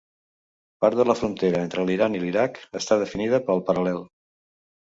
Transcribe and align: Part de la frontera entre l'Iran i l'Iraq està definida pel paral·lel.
Part 0.85 0.97
de 1.01 1.03
la 1.09 1.15
frontera 1.19 1.61
entre 1.67 1.85
l'Iran 1.89 2.17
i 2.17 2.21
l'Iraq 2.25 2.57
està 2.83 3.01
definida 3.05 3.41
pel 3.51 3.63
paral·lel. 3.69 4.03